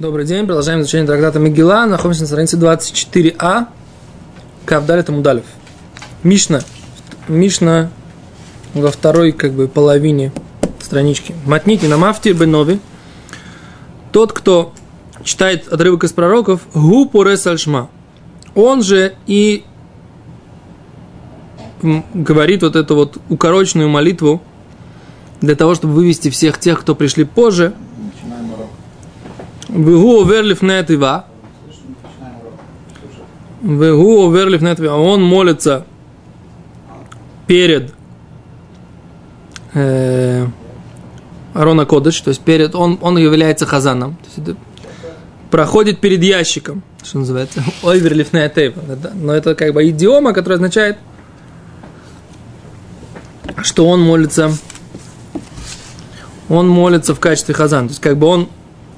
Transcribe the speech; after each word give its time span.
Добрый 0.00 0.26
день, 0.26 0.44
продолжаем 0.44 0.80
изучение 0.80 1.06
трактата 1.06 1.38
Мегила. 1.38 1.86
Находимся 1.86 2.22
на 2.22 2.26
странице 2.26 2.56
24а. 2.56 3.68
Кавдаль 4.64 4.98
это 4.98 5.12
Мудалев. 5.12 5.44
Мишна. 6.24 6.62
Мишна 7.28 7.90
во 8.74 8.90
второй 8.90 9.30
как 9.30 9.52
бы 9.52 9.68
половине 9.68 10.32
странички. 10.80 11.32
Матнити 11.46 11.86
на 11.86 11.96
мафтир 11.96 12.34
бенови. 12.34 12.80
Тот, 14.10 14.32
кто 14.32 14.72
читает 15.22 15.68
отрывок 15.68 16.02
из 16.02 16.12
пророков, 16.12 16.62
гу 16.74 17.08
порес 17.08 17.46
альшма. 17.46 17.88
Он 18.56 18.82
же 18.82 19.14
и 19.28 19.64
говорит 21.82 22.64
вот 22.64 22.74
эту 22.74 22.96
вот 22.96 23.18
укороченную 23.28 23.88
молитву 23.88 24.42
для 25.40 25.54
того, 25.54 25.76
чтобы 25.76 25.94
вывести 25.94 26.30
всех 26.30 26.58
тех, 26.58 26.80
кто 26.80 26.96
пришли 26.96 27.22
позже. 27.22 27.74
Вегу 29.74 30.22
оверлиф 30.22 30.62
нетива. 30.62 31.26
Вегу 33.60 34.28
оверлиф 34.28 34.62
нетива. 34.62 34.94
Он 34.94 35.20
молится 35.20 35.84
перед 37.48 37.92
э, 39.74 40.46
Арона 41.54 41.86
Кодыш, 41.86 42.20
то 42.20 42.28
есть 42.28 42.40
перед, 42.40 42.76
он, 42.76 42.98
он 43.02 43.18
является 43.18 43.66
хазаном. 43.66 44.14
То 44.14 44.26
есть 44.26 44.38
это 44.38 44.56
проходит 45.50 46.00
перед 46.00 46.22
ящиком, 46.22 46.84
что 47.02 47.18
называется, 47.18 47.64
оверлифная 47.82 48.48
тейва. 48.48 48.80
Но 49.14 49.32
это 49.32 49.56
как 49.56 49.74
бы 49.74 49.88
идиома, 49.88 50.32
которая 50.32 50.58
означает, 50.58 50.98
что 53.62 53.88
он 53.88 54.02
молится, 54.02 54.52
он 56.48 56.68
молится 56.68 57.12
в 57.12 57.18
качестве 57.18 57.56
хазана. 57.56 57.88
То 57.88 57.92
есть 57.92 58.00
как 58.00 58.16
бы 58.16 58.28
он 58.28 58.48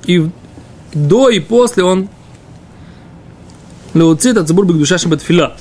и 0.04 0.28
до 0.96 1.28
и 1.28 1.40
после 1.40 1.84
он 1.84 2.08
Леуцит 3.94 4.36
от 4.36 4.48
Забурбик 4.48 4.76
душа 4.76 4.98
шабатфила. 4.98 5.56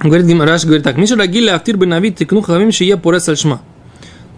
Говорит 0.00 0.26
Гимараш, 0.26 0.64
говорит 0.64 0.82
так, 0.82 0.96
Миша 0.96 1.16
Рагиля 1.16 1.54
Автир 1.54 1.76
бы 1.76 1.86
навид 1.86 2.16
тикну 2.16 2.40
хавим 2.40 2.72
шие 2.72 2.96
порес 2.96 3.28
альшма. 3.28 3.60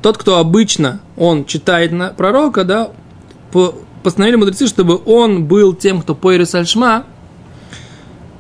Тот, 0.00 0.19
кто 0.19 0.38
обычно, 0.38 1.00
он 1.16 1.44
читает 1.44 1.92
на 1.92 2.08
пророка, 2.08 2.64
да, 2.64 2.91
постановили 4.03 4.36
мудрецы, 4.36 4.66
чтобы 4.66 5.00
он 5.05 5.44
был 5.44 5.75
тем, 5.75 6.03
кто 6.03 6.16
поэрес 6.16 6.55
альшма, 6.56 7.05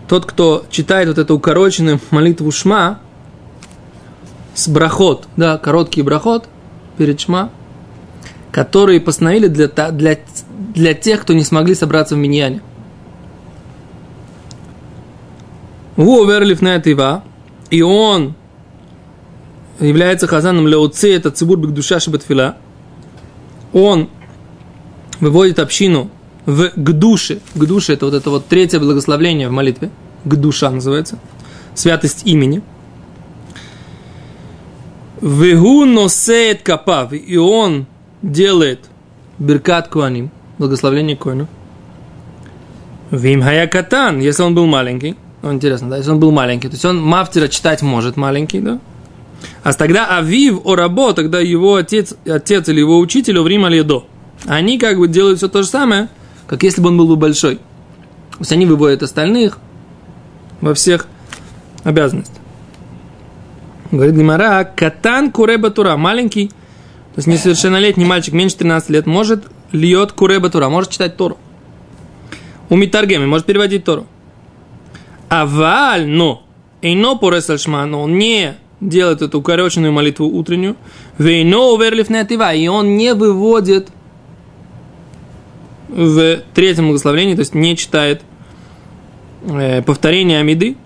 тот, 0.08 0.26
кто 0.26 0.64
читает 0.70 1.08
вот 1.08 1.18
эту 1.18 1.36
укороченную 1.36 2.00
молитву 2.10 2.50
шма, 2.50 2.98
с 4.54 4.68
брахот, 4.68 5.28
да, 5.36 5.58
короткий 5.58 6.02
брахот 6.02 6.48
перед 6.98 7.20
шма, 7.20 7.50
которые 8.52 9.00
постановили 9.00 9.48
для, 9.48 9.66
для, 9.66 10.18
для 10.74 10.94
тех, 10.94 11.22
кто 11.22 11.32
не 11.32 11.42
смогли 11.42 11.74
собраться 11.74 12.14
в 12.14 12.18
миньяне. 12.18 12.60
Воверлиф 15.96 16.60
на 16.60 16.76
этого, 16.76 17.24
и 17.70 17.82
он 17.82 18.34
является 19.80 20.26
хазаном 20.26 20.68
леоце, 20.68 21.14
это 21.14 21.30
цибур 21.30 21.58
душа 21.58 21.98
шабатфила. 21.98 22.56
Он 23.72 24.10
выводит 25.20 25.58
общину 25.58 26.10
в 26.44 26.70
к 26.70 26.90
душе. 26.90 27.40
Это 27.94 28.04
вот 28.06 28.14
это 28.14 28.30
вот 28.30 28.46
третье 28.46 28.78
благословление 28.80 29.48
в 29.48 29.52
молитве. 29.52 29.90
К 30.24 30.34
душа 30.36 30.70
называется. 30.70 31.18
Святость 31.74 32.26
имени. 32.26 32.62
Вегу 35.20 35.84
носеет 35.84 36.62
капав. 36.62 37.12
И 37.12 37.36
он 37.36 37.86
делает 38.22 38.86
Беркат 39.38 39.88
Куаним, 39.88 40.30
благословление 40.58 41.16
Коину. 41.16 41.48
Вим 43.10 43.42
Хаякатан, 43.42 44.20
если 44.20 44.42
он 44.42 44.54
был 44.54 44.66
маленький. 44.66 45.16
Ну, 45.42 45.52
интересно, 45.52 45.90
да, 45.90 45.96
если 45.98 46.10
он 46.10 46.20
был 46.20 46.30
маленький. 46.30 46.68
То 46.68 46.74
есть 46.74 46.84
он 46.84 47.02
Мафтера 47.02 47.48
читать 47.48 47.82
может 47.82 48.16
маленький, 48.16 48.60
да? 48.60 48.78
А 49.64 49.72
тогда 49.72 50.18
Авив 50.18 50.60
о 50.64 50.76
рабо, 50.76 51.12
тогда 51.12 51.40
его 51.40 51.74
отец, 51.74 52.14
отец 52.24 52.68
или 52.68 52.78
его 52.78 52.98
учитель 52.98 53.38
Оврим 53.38 53.64
Алидо. 53.64 54.06
Они 54.46 54.78
как 54.78 54.98
бы 54.98 55.08
делают 55.08 55.38
все 55.38 55.48
то 55.48 55.62
же 55.62 55.68
самое, 55.68 56.08
как 56.46 56.62
если 56.62 56.80
бы 56.80 56.88
он 56.88 56.96
был 56.96 57.08
бы 57.08 57.16
большой. 57.16 57.56
То 57.56 58.38
есть 58.40 58.52
они 58.52 58.66
выводят 58.66 59.02
остальных 59.02 59.58
во 60.60 60.74
всех 60.74 61.06
обязанностях. 61.84 62.40
Говорит 63.90 64.14
Гимара, 64.14 64.64
катан 64.64 65.30
куреба 65.30 65.70
тура, 65.70 65.96
маленький 65.96 66.50
то 67.14 67.18
есть 67.18 67.28
несовершеннолетний 67.28 68.06
мальчик 68.06 68.32
меньше 68.32 68.56
13 68.56 68.88
лет 68.90 69.06
может 69.06 69.44
льет 69.70 70.12
куреба 70.12 70.48
тура, 70.48 70.68
может 70.68 70.90
читать 70.90 71.16
Тору. 71.16 71.36
У 72.70 72.76
Митаргеми 72.76 73.26
может 73.26 73.46
переводить 73.46 73.84
Тору. 73.84 74.06
А 75.28 75.44
валь, 75.44 76.06
но, 76.06 76.42
эйно 76.80 77.16
порес 77.16 77.50
альшма, 77.50 77.84
но 77.84 78.02
он 78.02 78.16
не 78.16 78.54
делает 78.80 79.20
эту 79.20 79.40
укороченную 79.40 79.92
молитву 79.92 80.26
утреннюю, 80.26 80.76
вейно 81.18 81.58
уверлив 81.58 82.08
нетива, 82.08 82.54
и 82.54 82.66
он 82.66 82.96
не 82.96 83.14
выводит 83.14 83.88
в 85.88 86.40
третьем 86.54 86.86
благословении, 86.86 87.34
то 87.34 87.40
есть 87.40 87.54
не 87.54 87.76
читает 87.76 88.22
э, 89.42 89.82
повторение 89.82 90.40
Амиды, 90.40 90.76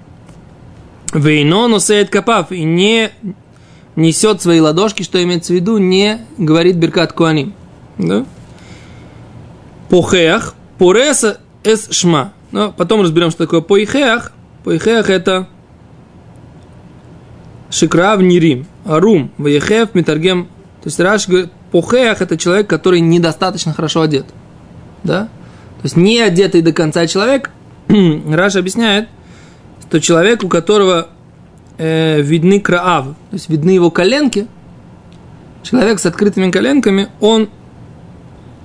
вейно 1.14 1.68
носеет 1.68 2.10
капав, 2.10 2.50
и 2.50 2.64
не 2.64 3.10
несет 3.96 4.42
свои 4.42 4.60
ладошки, 4.60 5.02
что 5.02 5.22
имеется 5.22 5.52
в 5.52 5.56
виду, 5.56 5.78
не 5.78 6.20
говорит 6.38 6.76
Беркат 6.76 7.12
Куаним. 7.12 7.54
Да? 7.98 8.24
Похеах, 9.88 10.54
пореса 10.78 11.40
эс 11.64 11.90
шма. 11.90 12.32
Но 12.52 12.72
потом 12.72 13.00
разберем, 13.02 13.30
что 13.30 13.44
такое 13.44 13.60
поихеах. 13.60 14.32
Поихеах 14.64 15.10
это 15.10 15.48
шикрав 17.70 18.20
нирим, 18.20 18.66
арум, 18.84 19.30
ваехев, 19.38 19.94
митаргем. 19.94 20.44
То 20.82 20.88
есть 20.88 21.00
Раш 21.00 21.26
говорит, 21.28 21.50
похеах 21.72 22.22
это 22.22 22.36
человек, 22.36 22.68
который 22.68 23.00
недостаточно 23.00 23.72
хорошо 23.72 24.02
одет. 24.02 24.26
Да? 25.02 25.24
То 25.78 25.84
есть 25.84 25.96
не 25.96 26.20
одетый 26.20 26.62
до 26.62 26.72
конца 26.72 27.06
человек, 27.06 27.50
Раш 27.88 28.56
объясняет, 28.56 29.08
что 29.88 30.00
человек, 30.00 30.42
у 30.44 30.48
которого 30.48 31.08
э, 31.78 32.20
видны 32.20 32.60
краав, 32.60 33.06
то 33.06 33.14
есть 33.32 33.48
видны 33.48 33.70
его 33.70 33.90
коленки, 33.90 34.46
человек 35.62 35.98
с 35.98 36.06
открытыми 36.06 36.50
коленками, 36.50 37.08
он 37.20 37.48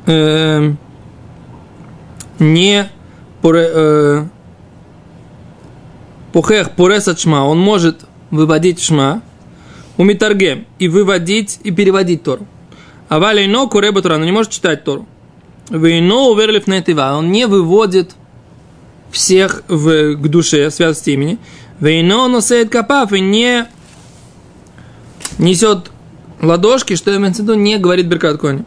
э, 0.06 0.74
не 2.40 2.90
э, 3.44 4.26
пухех 6.32 6.72
поресат 6.72 7.20
шма, 7.20 7.46
он 7.46 7.60
может 7.60 8.06
выводить 8.30 8.82
шма, 8.82 9.22
умитаргем, 9.98 10.66
и 10.80 10.88
выводить, 10.88 11.60
и 11.64 11.72
переводить 11.72 12.24
Тору. 12.24 12.48
А 13.10 13.20
валейно 13.20 13.68
куреба 13.68 14.02
Тора, 14.02 14.18
но 14.18 14.26
не 14.26 14.32
может 14.32 14.52
читать 14.52 14.84
Тору. 14.84 15.06
Вейно 15.70 16.30
уверлив 16.30 16.68
на 16.68 16.84
он 17.18 17.32
не 17.32 17.46
выводит 17.46 18.12
всех 19.12 19.64
в, 19.68 20.16
к 20.16 20.28
душе, 20.28 20.72
святости 20.72 21.12
имени. 21.12 21.38
Вейно 21.82 22.28
носеет 22.28 22.70
капав 22.70 23.12
и 23.12 23.20
не 23.20 23.68
несет 25.40 25.92
ладошки, 26.40 26.96
что 26.96 27.16
имеется 27.16 27.42
в 27.42 27.46
виду, 27.46 27.56
не 27.56 27.78
говорит 27.78 28.08
Беркат 28.08 28.38
Кони. 28.38 28.64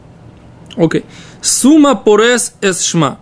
Окей. 0.77 1.05
Сумма 1.41 1.95
порес 1.95 2.55
эс 2.61 2.83
шма. 2.83 3.19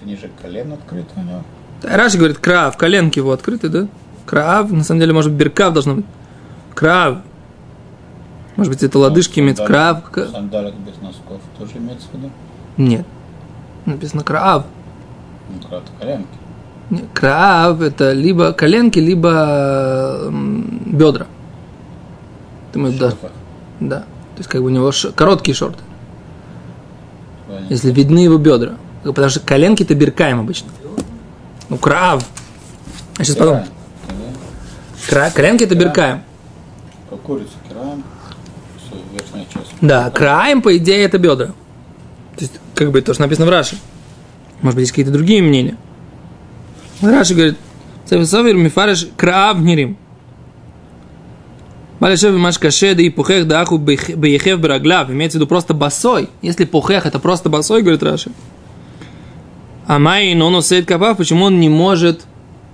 Ты 0.00 0.06
ниже 0.06 0.30
колен 0.40 0.72
открыт 0.72 1.06
у 1.16 1.20
него. 1.20 1.44
Раши 1.82 2.16
говорит, 2.16 2.38
крав, 2.38 2.76
коленки 2.78 3.18
его 3.18 3.32
открыты, 3.32 3.68
да? 3.68 3.88
Крав, 4.24 4.70
на 4.70 4.84
самом 4.84 5.00
деле, 5.00 5.12
может, 5.12 5.32
беркав 5.32 5.74
должно 5.74 5.96
быть. 5.96 6.06
Крав. 6.74 7.18
Может 8.56 8.72
быть, 8.72 8.82
это 8.82 8.98
лодыжки 8.98 9.40
имеет 9.40 9.58
крав. 9.58 10.04
Сандалик 10.32 10.74
без 10.76 10.96
носков 11.02 11.40
тоже 11.58 11.72
имеется 11.76 12.08
в 12.08 12.14
виду? 12.14 12.30
Нет. 12.78 13.06
Написано 13.84 14.24
крав. 14.24 14.64
Ну, 15.50 15.68
крав 15.68 15.82
коленки. 15.98 16.39
Краав– 17.14 17.80
это 17.82 18.12
либо 18.12 18.52
коленки, 18.52 18.98
либо 18.98 20.28
бедра. 20.86 21.26
Думаю, 22.72 22.94
да. 22.98 23.12
Да. 23.78 24.00
То 24.00 24.38
есть, 24.38 24.48
как 24.48 24.60
бы 24.60 24.68
у 24.68 24.70
него 24.70 24.90
ш... 24.90 25.12
короткие 25.12 25.54
шорты. 25.54 25.82
Понятно. 27.46 27.66
Если 27.72 27.92
видны 27.92 28.18
его 28.18 28.38
бедра. 28.38 28.72
Потому 29.04 29.28
что 29.28 29.40
коленки 29.40 29.84
это 29.84 29.94
беркаем 29.94 30.40
обычно. 30.40 30.70
Ну, 31.68 31.78
крав. 31.78 32.24
А 33.18 33.24
сейчас 33.24 33.36
потом. 33.36 33.62
Кра... 35.08 35.30
Коленки 35.30 35.62
это 35.64 35.76
беркаем. 35.76 36.22
Как 37.08 37.20
курица 37.20 37.54
краем. 37.68 38.02
верхняя 39.12 39.46
часть. 39.46 39.74
Да, 39.80 40.10
краем, 40.10 40.60
по 40.60 40.76
идее, 40.76 41.04
это 41.04 41.18
бедра. 41.18 41.46
То 41.46 42.40
есть, 42.40 42.54
как 42.74 42.90
бы 42.90 43.00
то, 43.00 43.14
что 43.14 43.22
написано 43.22 43.46
в 43.46 43.50
Раше. 43.50 43.76
Может 44.60 44.74
быть, 44.74 44.82
есть 44.82 44.92
какие-то 44.92 45.12
другие 45.12 45.42
мнения. 45.42 45.76
Раши 47.02 47.34
говорит, 47.34 47.56
Савир 48.06 48.56
Мифареш 48.56 49.08
Краав 49.16 49.58
Нирим. 49.58 49.96
Балешев 52.00 52.34
маш 52.36 52.58
каше, 52.58 52.94
да 52.94 53.02
и 53.02 53.10
пухех 53.10 53.46
да 53.46 53.60
аху 53.60 53.76
бейхев 53.76 54.58
браглав. 54.58 55.10
Имеется 55.10 55.36
в 55.36 55.40
виду 55.40 55.46
просто 55.46 55.74
босой. 55.74 56.30
Если 56.40 56.64
пухех 56.64 57.04
это 57.04 57.18
просто 57.18 57.50
босой, 57.50 57.82
говорит 57.82 58.02
Раши. 58.02 58.32
А 59.86 59.98
май 59.98 60.34
но 60.34 60.50
носит 60.50 60.86
капав, 60.86 61.18
почему 61.18 61.46
он 61.46 61.60
не 61.60 61.68
может, 61.68 62.22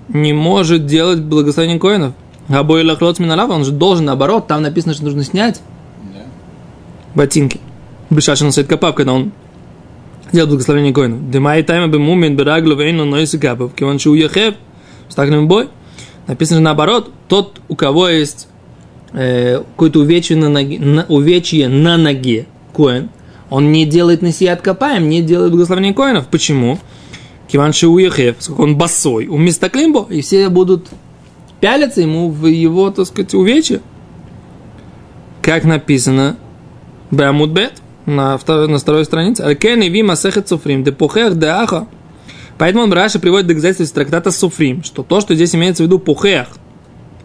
не 0.09 0.33
может 0.33 0.87
делать 0.87 1.21
благословение 1.21 1.81
коинов? 1.81 2.13
А 2.49 2.63
бой 2.63 2.85
лахлот 2.85 3.19
миналава, 3.19 3.55
он 3.55 3.65
же 3.65 3.73
должен 3.73 4.05
наоборот, 4.05 4.47
там 4.47 4.63
написано, 4.63 4.95
что 4.95 5.05
нужно 5.05 5.25
снять 5.25 5.61
ботинки. 7.15 7.59
Бешаши 8.11 8.45
носит 8.45 8.69
капав, 8.69 8.95
когда 8.95 9.13
он 9.13 9.33
делает 10.33 10.51
благословение 10.51 10.93
коинов. 10.93 11.31
Демай 11.31 11.63
тайма 11.63 11.89
бы 11.89 11.99
мумин 11.99 12.37
бераглу 12.37 12.77
вейну 12.77 13.05
носит 13.05 13.41
капав, 13.41 13.75
киван 13.75 13.99
шу 13.99 14.15
яхев, 14.15 14.55
стакнем 15.09 15.49
бой. 15.49 15.69
Написано 16.27 16.59
же 16.59 16.63
наоборот, 16.65 17.13
тот, 17.29 17.61
у 17.69 17.77
кого 17.77 18.09
есть 18.09 18.49
э, 19.13 19.59
какое-то 19.59 20.01
увечье 20.01 20.37
на, 20.37 20.49
ноге, 20.49 20.79
на, 20.79 21.07
увечье 21.09 21.69
на 21.69 21.97
ноге, 21.97 22.47
коин, 22.75 23.11
он 23.49 23.71
не 23.71 23.87
делает 23.87 24.23
насият 24.23 24.61
копаем, 24.61 25.09
не 25.09 25.23
делает 25.23 25.53
благословение 25.53 25.95
коинов. 25.95 26.27
Почему? 26.27 26.79
Киван 27.47 27.73
Шиуехев, 27.73 28.37
поскольку 28.37 28.65
он 28.65 28.77
босой, 28.77 29.29
у 29.29 29.39
миста 29.39 29.69
Климбо, 29.69 30.07
и 30.11 30.21
все 30.21 30.49
будут 30.49 30.89
пялиться 31.61 32.01
ему 32.01 32.29
в 32.29 32.47
его, 32.47 32.91
так 32.91 33.07
сказать, 33.07 33.35
увечье. 33.35 33.81
Как 35.43 35.63
написано 35.63 36.37
Бамудбет 37.13 37.75
на, 38.07 38.39
второй, 38.39 38.69
на 38.69 38.79
второй 38.79 39.05
странице. 39.05 39.43
Алкен 39.43 39.83
и 39.83 39.89
вима 39.89 40.17
сехет 40.17 40.49
суфрим, 40.49 40.85
де 40.85 40.93
пухех 40.93 41.37
де 41.37 41.47
аха. 41.47 41.89
Поэтому 42.59 42.85
он 42.85 42.93
Раша 42.93 43.19
приводит 43.19 43.49
доказательства 43.49 43.83
из 43.85 43.93
трактата 43.93 44.31
Суфрим, 44.31 44.83
что 44.83 45.03
то, 45.03 45.21
что 45.21 45.35
здесь 45.35 45.55
имеется 45.55 45.83
в 45.83 45.87
виду 45.87 45.99
пухех, 45.99 46.49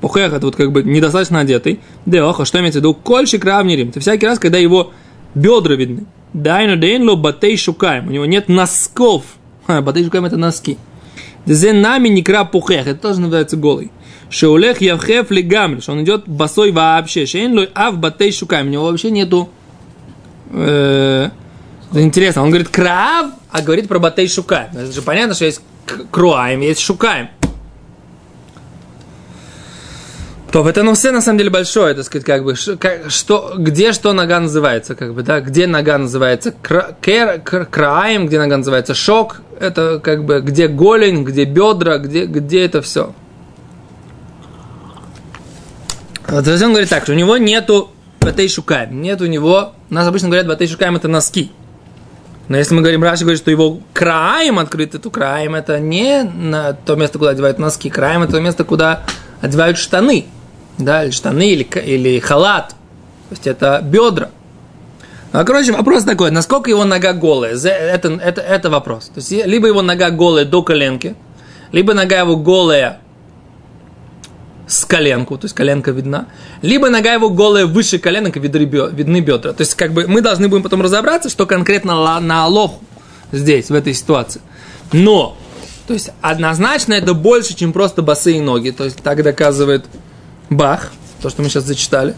пухех 0.01 0.33
это 0.33 0.45
вот 0.45 0.57
как 0.57 0.73
бы 0.73 0.83
недостаточно 0.83 1.39
одетый, 1.39 1.79
де 2.05 2.19
аха, 2.19 2.43
что 2.43 2.59
имеется 2.59 2.79
в 2.79 2.81
виду? 2.81 2.93
Кольщик 2.93 3.45
равнерим. 3.45 3.89
Это 3.89 4.01
всякий 4.01 4.25
раз, 4.25 4.39
когда 4.39 4.57
его 4.57 4.91
бедра 5.33 5.75
видны. 5.75 6.05
Дайну 6.33 6.75
дейнло 6.77 7.15
батей 7.15 7.57
шукаем. 7.57 8.07
У 8.07 8.11
него 8.11 8.25
нет 8.25 8.49
носков. 8.49 9.23
Ха, 9.67 9.81
батей 9.81 10.03
шукаем 10.03 10.25
это 10.25 10.37
носки. 10.37 10.77
Зе 11.45 11.73
нами 11.73 12.09
не 12.09 12.23
краб 12.23 12.51
пухех. 12.51 12.87
Это 12.87 12.99
тоже 12.99 13.19
называется 13.19 13.57
голый. 13.57 13.91
Шеулех 14.29 14.81
явхев 14.81 15.29
лигамри. 15.29 15.81
Что 15.81 15.91
он 15.91 16.03
идет 16.03 16.27
босой 16.27 16.71
вообще. 16.71 17.25
Шейн 17.25 17.53
лой 17.53 17.69
ав 17.73 17.97
батей 17.97 18.31
шукаем. 18.31 18.67
У 18.67 18.69
него 18.69 18.85
вообще 18.85 19.11
нету 19.11 19.49
э, 20.51 21.29
интересно, 21.93 22.43
он 22.43 22.49
говорит 22.49 22.69
крав, 22.69 23.31
а 23.51 23.61
говорит 23.61 23.87
про 23.87 23.99
батей 23.99 24.27
шукаем. 24.27 24.69
Это 24.73 24.91
же 24.91 25.01
понятно, 25.01 25.33
что 25.33 25.45
есть 25.45 25.61
круаем, 26.11 26.61
есть 26.61 26.81
шукаем. 26.81 27.29
То 30.51 30.67
это 30.67 30.83
ну 30.83 30.93
все 30.95 31.11
на 31.11 31.21
самом 31.21 31.37
деле 31.37 31.49
большое, 31.49 31.93
так 31.93 32.03
сказать, 32.03 32.25
как 32.25 32.43
бы, 32.43 32.55
что, 32.55 33.53
где 33.57 33.93
что 33.93 34.11
нога 34.11 34.41
называется, 34.41 34.95
как 34.95 35.13
бы, 35.13 35.23
да, 35.23 35.39
где 35.39 35.65
нога 35.65 35.97
называется 35.97 36.53
кра- 36.61 36.93
кер- 37.01 37.39
кр- 37.39 37.65
краем, 37.65 38.27
где 38.27 38.37
нога 38.37 38.57
называется 38.57 38.93
шок, 38.93 39.41
это 39.61 40.01
как 40.03 40.25
бы, 40.25 40.41
где 40.41 40.67
голень, 40.67 41.23
где 41.23 41.45
бедра, 41.45 41.99
где, 41.99 42.25
где 42.25 42.65
это 42.65 42.81
все. 42.81 43.13
То 46.27 46.37
он 46.37 46.71
говорит 46.71 46.89
так, 46.89 47.03
что 47.03 47.13
у 47.13 47.15
него 47.15 47.37
нету 47.37 47.91
батей 48.21 48.47
шукаем, 48.47 49.01
нет 49.01 49.21
у 49.21 49.25
него, 49.25 49.73
нас 49.89 50.07
обычно 50.07 50.27
говорят 50.29 50.47
батей 50.47 50.67
шукаем 50.67 50.95
это 50.95 51.07
носки. 51.07 51.51
Но 52.47 52.57
если 52.57 52.73
мы 52.73 52.81
говорим, 52.81 53.03
Раши 53.03 53.23
говорит, 53.23 53.39
что 53.39 53.51
его 53.51 53.79
краем 53.93 54.59
открыто, 54.59 54.99
то 54.99 55.09
краем 55.09 55.55
это 55.55 55.79
не 55.79 56.23
на 56.23 56.73
то 56.73 56.95
место, 56.95 57.17
куда 57.17 57.31
одевают 57.31 57.59
носки, 57.59 57.89
краем 57.89 58.23
это 58.23 58.33
то 58.33 58.41
место, 58.41 58.63
куда 58.63 59.03
одевают 59.41 59.77
штаны, 59.77 60.25
да, 60.77 61.03
или 61.03 61.11
штаны, 61.11 61.51
или, 61.51 61.63
или 61.63 62.19
халат, 62.19 62.69
то 62.69 62.75
есть 63.31 63.47
это 63.47 63.81
бедра. 63.83 64.29
Ну, 65.33 65.45
короче, 65.45 65.71
вопрос 65.71 66.03
такой, 66.03 66.29
насколько 66.29 66.69
его 66.69 66.83
нога 66.83 67.13
голая, 67.13 67.55
это, 67.55 68.09
это, 68.09 68.41
это 68.41 68.69
вопрос. 68.69 69.05
То 69.13 69.19
есть, 69.19 69.31
либо 69.31 69.67
его 69.67 69.81
нога 69.81 70.09
голая 70.09 70.43
до 70.43 70.61
коленки, 70.61 71.15
либо 71.71 71.93
нога 71.93 72.19
его 72.19 72.35
голая 72.35 73.00
с 74.71 74.85
коленку, 74.85 75.37
то 75.37 75.45
есть 75.45 75.55
коленка 75.55 75.91
видна, 75.91 76.27
либо 76.61 76.89
нога 76.89 77.11
его 77.11 77.29
голая 77.29 77.65
выше 77.65 77.99
коленок, 77.99 78.37
видны 78.37 78.63
бе- 78.63 78.89
видны 78.91 79.19
бедра. 79.19 79.51
То 79.51 79.61
есть, 79.61 79.75
как 79.75 79.91
бы 79.91 80.07
мы 80.07 80.21
должны 80.21 80.47
будем 80.47 80.63
потом 80.63 80.81
разобраться, 80.81 81.29
что 81.29 81.45
конкретно 81.45 82.19
на 82.21 82.45
Алоху 82.45 82.81
здесь, 83.33 83.69
в 83.69 83.73
этой 83.73 83.93
ситуации. 83.93 84.39
Но, 84.93 85.37
то 85.87 85.93
есть, 85.93 86.11
однозначно 86.21 86.93
это 86.93 87.13
больше, 87.13 87.53
чем 87.53 87.73
просто 87.73 88.01
босые 88.01 88.41
ноги. 88.41 88.71
То 88.71 88.85
есть, 88.85 89.03
так 89.03 89.21
доказывает 89.23 89.85
Бах, 90.49 90.91
то, 91.21 91.29
что 91.29 91.41
мы 91.41 91.49
сейчас 91.49 91.65
зачитали. 91.65 92.15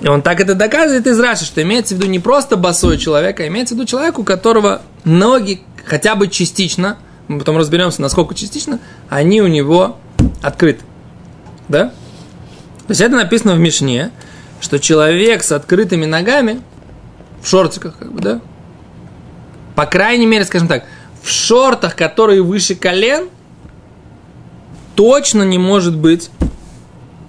И 0.00 0.06
он 0.06 0.22
так 0.22 0.40
это 0.40 0.54
доказывает 0.54 1.06
из 1.08 1.18
Раши, 1.18 1.44
что 1.44 1.60
имеется 1.62 1.94
в 1.94 1.98
виду 1.98 2.08
не 2.08 2.20
просто 2.20 2.56
босой 2.56 2.98
человек, 2.98 3.40
а 3.40 3.48
имеется 3.48 3.74
в 3.74 3.78
виду 3.78 3.86
человек, 3.86 4.18
у 4.18 4.24
которого 4.24 4.82
ноги 5.04 5.62
хотя 5.84 6.14
бы 6.14 6.28
частично, 6.28 6.98
мы 7.26 7.40
потом 7.40 7.56
разберемся, 7.56 8.00
насколько 8.00 8.34
частично, 8.34 8.78
они 9.08 9.40
у 9.40 9.48
него 9.48 9.96
открыты. 10.40 10.84
Да? 11.68 11.86
То 12.86 12.90
есть 12.90 13.00
это 13.00 13.14
написано 13.16 13.54
в 13.54 13.58
Мишне, 13.58 14.10
что 14.60 14.78
человек 14.78 15.42
с 15.42 15.52
открытыми 15.52 16.04
ногами, 16.04 16.60
в 17.42 17.48
шортиках, 17.48 17.98
как 17.98 18.12
бы, 18.12 18.20
да? 18.20 18.40
По 19.74 19.86
крайней 19.86 20.26
мере, 20.26 20.44
скажем 20.44 20.68
так, 20.68 20.84
в 21.22 21.30
шортах, 21.30 21.96
которые 21.96 22.42
выше 22.42 22.74
колен, 22.74 23.28
точно 24.94 25.42
не 25.42 25.58
может 25.58 25.96
быть 25.96 26.30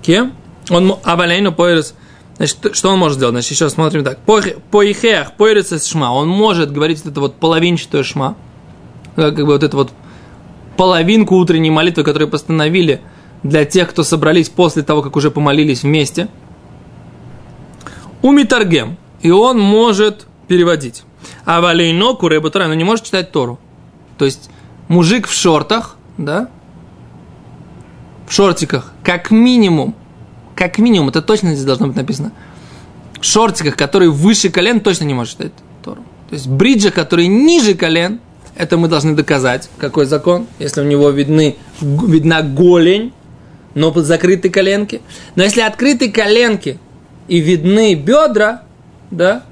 кем? 0.01 0.33
Он 0.69 0.97
авалейну 1.03 1.51
поирес. 1.51 1.95
Значит, 2.37 2.57
что 2.73 2.89
он 2.89 2.99
может 2.99 3.17
сделать? 3.17 3.33
Значит, 3.33 3.51
еще 3.51 3.69
смотрим 3.69 4.03
так. 4.03 4.19
Поихех, 4.19 5.33
поирес 5.33 5.85
шма. 5.85 6.11
Он 6.11 6.27
может 6.27 6.71
говорить 6.71 7.03
вот 7.03 7.11
это 7.11 7.19
вот 7.19 7.35
половинчатое 7.35 8.03
шма. 8.03 8.35
Как 9.15 9.35
бы 9.35 9.45
вот 9.45 9.63
это 9.63 9.77
вот 9.77 9.91
половинку 10.75 11.35
утренней 11.35 11.69
молитвы, 11.69 12.03
которую 12.03 12.29
постановили 12.29 13.01
для 13.43 13.65
тех, 13.65 13.89
кто 13.89 14.03
собрались 14.03 14.49
после 14.49 14.83
того, 14.83 15.01
как 15.01 15.15
уже 15.15 15.29
помолились 15.29 15.83
вместе. 15.83 16.29
Умитаргем. 18.21 18.97
И 19.21 19.31
он 19.31 19.59
может 19.59 20.25
переводить. 20.47 21.03
А 21.45 21.61
валейно 21.61 22.13
куреба 22.13 22.49
Тора, 22.49 22.67
но 22.67 22.73
не 22.73 22.83
может 22.83 23.05
читать 23.05 23.31
Тору. 23.31 23.59
То 24.17 24.25
есть 24.25 24.49
мужик 24.87 25.27
в 25.27 25.33
шортах, 25.33 25.97
да, 26.17 26.49
в 28.27 28.33
шортиках, 28.33 28.91
как 29.03 29.31
минимум, 29.31 29.95
как 30.55 30.77
минимум, 30.77 31.09
это 31.09 31.21
точно 31.21 31.53
здесь 31.53 31.65
должно 31.65 31.87
быть 31.87 31.95
написано, 31.95 32.31
в 33.19 33.25
шортиках, 33.25 33.75
которые 33.75 34.11
выше 34.11 34.49
колен, 34.49 34.79
точно 34.79 35.05
не 35.05 35.13
может 35.13 35.33
читать 35.33 35.51
Тору. 35.83 36.01
То 36.29 36.35
есть 36.35 36.47
бриджа, 36.47 36.91
которые 36.91 37.27
ниже 37.27 37.73
колен, 37.73 38.19
это 38.55 38.77
мы 38.77 38.87
должны 38.87 39.15
доказать, 39.15 39.69
какой 39.77 40.05
закон, 40.05 40.47
если 40.59 40.81
у 40.81 40.85
него 40.85 41.09
видны, 41.09 41.55
видна 41.81 42.41
голень, 42.41 43.13
но 43.73 43.91
под 43.91 44.05
закрыты 44.05 44.49
коленки. 44.49 45.01
Но 45.35 45.43
если 45.43 45.61
открыты 45.61 46.11
коленки 46.11 46.79
и 47.27 47.39
видны 47.39 47.95
бедра, 47.95 48.63
да, 49.11 49.43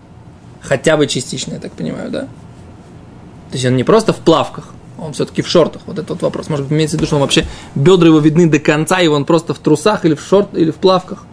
хотя 0.62 0.98
бы 0.98 1.08
частично, 1.08 1.54
я 1.56 1.60
так 1.60 1.72
понимаю, 1.74 2.10
да, 2.12 2.22
то 2.22 3.58
есть 3.58 3.66
он 3.66 3.76
не 3.76 3.84
просто 3.84 4.14
в 4.14 4.18
плавках, 4.18 4.70
он 4.98 5.14
все-таки 5.14 5.42
в 5.42 5.48
шортах. 5.48 5.82
Вот 5.88 5.98
этот 6.00 6.22
вопрос. 6.22 6.48
Может 6.48 6.68
быть, 6.68 6.74
имеется 6.74 6.96
в 6.96 7.00
виду, 7.00 7.08
что 7.08 7.16
он 7.16 7.22
вообще 7.22 7.46
бедра 7.76 8.08
его 8.08 8.20
видны 8.20 8.48
до 8.48 8.60
конца, 8.60 9.02
и 9.02 9.08
он 9.08 9.26
просто 9.26 9.54
в 9.54 9.60
трусах 9.60 10.06
или 10.06 10.14
в 10.14 10.22
шорт, 10.22 10.50
или 10.54 10.72
в 10.72 10.76
плавках. 10.76 11.26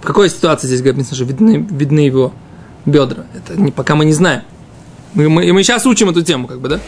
В 0.00 0.04
какой 0.04 0.28
ситуации 0.28 0.66
здесь 0.66 0.82
написано, 0.82 1.16
что 1.16 1.24
видны, 1.24 1.66
видны 1.70 2.00
его 2.00 2.32
бедра? 2.84 3.24
Это 3.34 3.60
не, 3.60 3.72
пока 3.72 3.94
мы 3.94 4.04
не 4.04 4.12
знаем. 4.12 4.42
Мы, 5.14 5.28
мы, 5.28 5.46
и 5.46 5.52
мы 5.52 5.62
сейчас 5.62 5.86
учим 5.86 6.10
эту 6.10 6.22
тему, 6.22 6.46
как 6.46 6.60
бы, 6.60 6.68
да? 6.68 6.80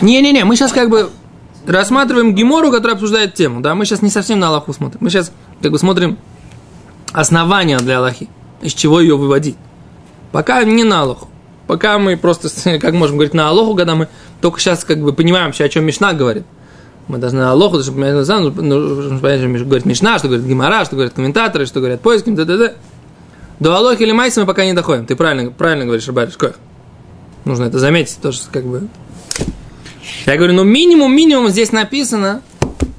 Не-не-не, 0.00 0.44
мы 0.44 0.56
сейчас 0.56 0.72
как 0.72 0.90
бы 0.90 1.10
рассматриваем 1.66 2.34
Гемору, 2.34 2.70
которая 2.70 2.94
обсуждает 2.94 3.34
тему, 3.34 3.60
да, 3.60 3.74
мы 3.74 3.84
сейчас 3.84 4.02
не 4.02 4.10
совсем 4.10 4.38
на 4.38 4.48
Аллаху 4.48 4.72
смотрим, 4.72 4.98
мы 5.00 5.10
сейчас 5.10 5.32
как 5.62 5.72
бы 5.72 5.78
смотрим 5.78 6.18
основания 7.12 7.78
для 7.78 7.98
Аллахи, 7.98 8.28
из 8.60 8.74
чего 8.74 9.00
ее 9.00 9.16
выводить. 9.16 9.56
Пока 10.32 10.62
не 10.64 10.84
на 10.84 11.02
Аллаху, 11.02 11.28
пока 11.66 11.98
мы 11.98 12.16
просто, 12.16 12.48
как 12.78 12.92
можем 12.94 13.16
говорить 13.16 13.34
на 13.34 13.48
Аллаху, 13.48 13.74
когда 13.74 13.94
мы 13.94 14.08
только 14.40 14.60
сейчас 14.60 14.84
как 14.84 15.00
бы 15.00 15.12
понимаем 15.12 15.46
вообще, 15.46 15.64
о 15.64 15.68
чем 15.68 15.84
Мишна 15.84 16.12
говорит. 16.12 16.44
Мы 17.08 17.18
должны 17.18 17.40
Аллаху, 17.40 17.80
чтобы 17.82 18.00
нужно 18.00 18.50
нужно 18.50 19.18
понять, 19.20 19.40
что 19.40 19.64
говорит 19.64 19.86
Мишна, 19.86 20.18
что 20.18 20.26
говорит 20.26 20.46
Гимара, 20.46 20.84
что 20.84 20.96
говорят 20.96 21.14
комментаторы, 21.14 21.64
что 21.64 21.78
говорят 21.78 22.00
поиски, 22.00 22.34
т.д. 22.34 22.74
До 23.60 23.76
Аллахи 23.76 24.02
или 24.02 24.12
Майса 24.12 24.40
мы 24.40 24.46
пока 24.46 24.64
не 24.64 24.74
доходим. 24.74 25.06
Ты 25.06 25.14
правильно, 25.16 25.50
правильно 25.50 25.84
говоришь, 25.84 26.06
Рабариш, 26.06 26.36
Коэх. 26.36 26.56
Нужно 27.44 27.64
это 27.64 27.78
заметить, 27.78 28.18
тоже 28.20 28.40
как 28.52 28.64
бы 28.64 28.88
я 30.26 30.36
говорю, 30.36 30.54
ну 30.54 30.64
минимум, 30.64 31.14
минимум 31.14 31.48
здесь 31.48 31.72
написано, 31.72 32.42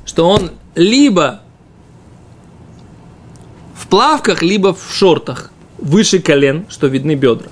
что 0.05 0.29
он 0.29 0.51
либо 0.75 1.41
в 3.75 3.87
плавках, 3.87 4.41
либо 4.41 4.73
в 4.73 4.93
шортах 4.93 5.51
выше 5.77 6.19
колен, 6.19 6.65
что 6.69 6.87
видны 6.87 7.15
бедра. 7.15 7.49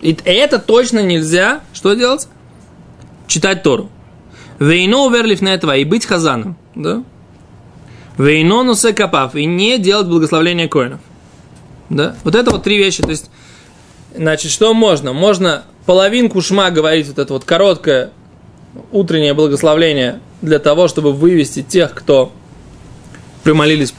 И 0.00 0.16
это 0.24 0.58
точно 0.58 1.00
нельзя, 1.00 1.60
что 1.72 1.94
делать? 1.94 2.28
Читать 3.26 3.62
Тору. 3.62 3.88
Вейно 4.58 5.08
верлиф 5.08 5.40
на 5.40 5.54
этого 5.54 5.76
и 5.76 5.84
быть 5.84 6.04
хазаном, 6.04 6.56
да? 6.74 7.02
Вейно 8.18 8.62
нусе 8.62 8.92
капав 8.92 9.34
и 9.34 9.46
не 9.46 9.78
делать 9.78 10.06
благословление 10.06 10.68
коинов. 10.68 11.00
Да? 11.88 12.16
Вот 12.24 12.34
это 12.34 12.50
вот 12.50 12.62
три 12.62 12.78
вещи. 12.78 13.02
То 13.02 13.10
есть, 13.10 13.30
значит, 14.14 14.50
что 14.50 14.74
можно? 14.74 15.12
Можно 15.12 15.64
половинку 15.86 16.40
шма 16.42 16.70
говорить, 16.70 17.08
вот 17.08 17.18
это 17.18 17.32
вот 17.32 17.44
короткое 17.44 18.12
утреннее 18.90 19.34
благословление 19.34 20.20
для 20.40 20.58
того, 20.58 20.88
чтобы 20.88 21.12
вывести 21.12 21.62
тех, 21.62 21.94
кто 21.94 22.32
примолились 23.42 23.94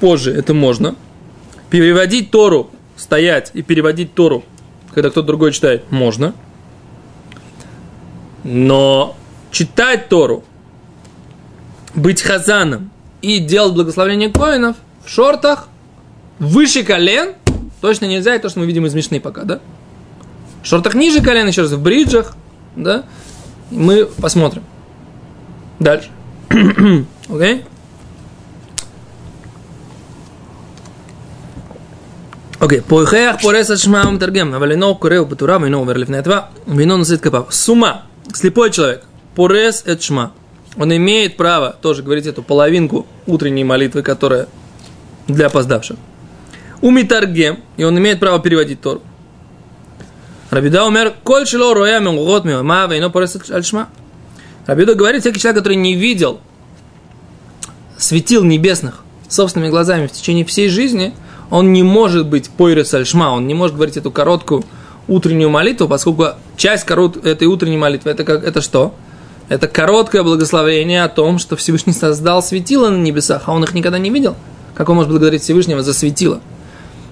позже, 0.00 0.32
это 0.32 0.54
можно. 0.54 0.94
Переводить 1.70 2.30
Тору, 2.30 2.70
стоять 2.96 3.50
и 3.54 3.62
переводить 3.62 4.14
Тору, 4.14 4.44
когда 4.94 5.10
кто-то 5.10 5.26
другой 5.26 5.52
читает, 5.52 5.84
можно. 5.90 6.34
Но 8.44 9.16
читать 9.50 10.08
Тору, 10.08 10.44
быть 11.94 12.22
хазаном 12.22 12.90
и 13.22 13.38
делать 13.38 13.74
благословение 13.74 14.30
коинов 14.30 14.76
в 15.04 15.10
шортах 15.10 15.68
выше 16.38 16.84
колен 16.84 17.34
точно 17.80 18.06
нельзя, 18.06 18.34
и 18.34 18.38
то, 18.38 18.48
что 18.48 18.60
мы 18.60 18.66
видим 18.66 18.86
из 18.86 18.94
Мишны 18.94 19.20
пока, 19.20 19.42
да? 19.42 19.60
В 20.62 20.66
шортах 20.66 20.94
ниже 20.94 21.20
колен, 21.22 21.46
еще 21.46 21.62
раз, 21.62 21.72
в 21.72 21.82
бриджах, 21.82 22.36
да? 22.74 23.04
мы 23.70 24.06
посмотрим. 24.06 24.62
Дальше. 25.78 26.08
Окей? 27.28 27.64
Окей, 32.58 32.80
по 32.80 33.04
ихеях 33.04 33.42
порес 33.42 33.68
ашмам 33.70 34.18
таргем, 34.18 34.54
а 34.54 34.58
валино 34.58 34.94
курев 34.94 35.28
бутура, 35.28 35.58
вино 35.58 35.82
умер 35.82 35.98
лифнетва, 35.98 36.50
вино 36.66 36.96
носит 36.96 37.20
капав. 37.20 37.52
Сума, 37.54 38.04
слепой 38.32 38.70
человек, 38.70 39.04
порес 39.34 39.82
это 39.84 40.02
шма, 40.02 40.32
он 40.78 40.94
имеет 40.96 41.36
право 41.36 41.76
тоже 41.80 42.02
говорить 42.02 42.26
эту 42.26 42.42
половинку 42.42 43.06
утренней 43.26 43.64
молитвы, 43.64 44.02
которая 44.02 44.48
для 45.26 45.46
опоздавших. 45.46 45.96
Умитаргем, 46.80 47.60
и 47.76 47.84
он 47.84 47.98
имеет 47.98 48.20
право 48.20 48.38
переводить 48.40 48.80
Тору. 48.80 49.02
Рабида 50.50 50.84
умер, 50.84 51.14
коль 51.24 51.46
шило 51.46 51.74
роя 51.74 52.00
менгот 52.00 52.44
миома, 52.44 52.86
вейно 52.86 53.10
порес 53.10 53.36
аль 53.50 53.64
шма. 53.64 53.88
Рабида 54.66 54.94
говорит, 54.94 55.22
всякий 55.22 55.40
человек, 55.40 55.58
который 55.58 55.76
не 55.76 55.94
видел 55.94 56.40
светил 57.98 58.44
небесных 58.44 59.02
собственными 59.28 59.70
глазами 59.70 60.06
в 60.06 60.12
течение 60.12 60.44
всей 60.44 60.68
жизни– 60.68 61.14
он 61.50 61.72
не 61.72 61.82
может 61.82 62.26
быть 62.26 62.50
пойрес 62.50 62.94
альшма, 62.94 63.32
он 63.32 63.46
не 63.46 63.54
может 63.54 63.76
говорить 63.76 63.96
эту 63.96 64.10
короткую 64.10 64.64
утреннюю 65.08 65.50
молитву, 65.50 65.86
поскольку 65.88 66.30
часть 66.56 66.84
корот, 66.84 67.24
этой 67.24 67.46
утренней 67.46 67.76
молитвы 67.76 68.10
это, 68.10 68.24
как, 68.24 68.42
это 68.42 68.60
что? 68.60 68.94
Это 69.48 69.68
короткое 69.68 70.24
благословение 70.24 71.04
о 71.04 71.08
том, 71.08 71.38
что 71.38 71.54
Всевышний 71.54 71.92
создал 71.92 72.42
светило 72.42 72.90
на 72.90 72.96
небесах, 72.96 73.42
а 73.46 73.52
он 73.52 73.62
их 73.62 73.74
никогда 73.74 73.98
не 73.98 74.10
видел. 74.10 74.34
Как 74.74 74.88
он 74.88 74.96
может 74.96 75.10
благодарить 75.10 75.42
Всевышнего 75.42 75.82
за 75.82 75.94
светило? 75.94 76.40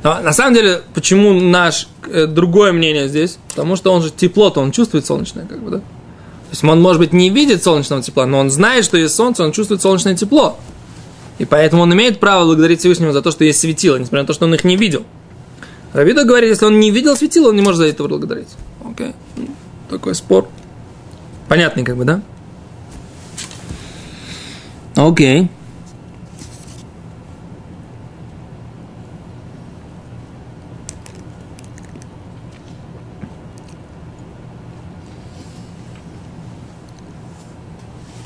Но, 0.04 0.20
на 0.20 0.34
самом 0.34 0.52
деле, 0.52 0.82
почему 0.92 1.32
наш 1.32 1.88
э, 2.06 2.26
другое 2.26 2.72
мнение 2.72 3.08
здесь? 3.08 3.38
Потому 3.48 3.74
что 3.74 3.90
он 3.90 4.02
же 4.02 4.10
тепло-то, 4.10 4.60
он 4.60 4.70
чувствует 4.70 5.06
солнечное, 5.06 5.46
как 5.46 5.62
бы, 5.62 5.70
да? 5.70 5.78
То 5.78 6.50
есть 6.50 6.62
он, 6.62 6.82
может 6.82 7.00
быть, 7.00 7.14
не 7.14 7.30
видит 7.30 7.64
солнечного 7.64 8.02
тепла, 8.02 8.26
но 8.26 8.38
он 8.38 8.50
знает, 8.50 8.84
что 8.84 8.98
есть 8.98 9.14
солнце, 9.14 9.42
он 9.42 9.52
чувствует 9.52 9.80
солнечное 9.80 10.14
тепло. 10.14 10.58
И 11.38 11.46
поэтому 11.46 11.82
он 11.82 11.94
имеет 11.94 12.20
право 12.20 12.44
благодарить 12.44 12.80
Всевышнего 12.80 13.14
за 13.14 13.22
то, 13.22 13.30
что 13.30 13.44
есть 13.44 13.60
светило, 13.60 13.96
несмотря 13.96 14.20
на 14.20 14.26
то, 14.26 14.34
что 14.34 14.44
он 14.44 14.54
их 14.54 14.62
не 14.62 14.76
видел. 14.76 15.04
Равида 15.94 16.24
говорит, 16.24 16.50
если 16.50 16.66
он 16.66 16.78
не 16.80 16.90
видел 16.90 17.16
светила, 17.16 17.48
он 17.48 17.56
не 17.56 17.62
может 17.62 17.78
за 17.78 17.86
это 17.86 18.06
благодарить. 18.06 18.48
Окей. 18.84 19.14
Такой 19.88 20.14
спор. 20.14 20.48
Понятный, 21.48 21.82
как 21.82 21.96
бы, 21.96 22.04
да? 22.04 22.20
Окей. 24.96 25.44
Okay. 25.44 25.48